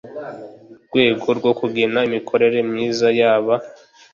rwego 0.85 1.27
rwo 1.37 1.51
kugena 1.59 1.99
imikorere 2.07 2.57
myiza 2.69 3.07
yaba 3.19 3.55